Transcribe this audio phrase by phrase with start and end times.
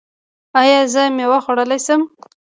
[0.61, 2.01] ایا زه میوه خوړلی شم؟